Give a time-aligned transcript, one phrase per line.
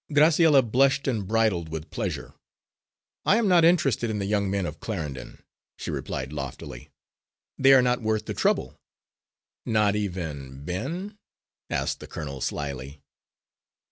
[0.11, 2.33] Graciella blushed and bridled with pleasure.
[3.23, 5.43] "I am not interested in the young men of Clarendon,"
[5.77, 6.89] she replied loftily;
[7.59, 8.79] "they are not worth the trouble."
[9.63, 11.19] "Not even Ben?"
[11.69, 12.99] asked the colonel slyly.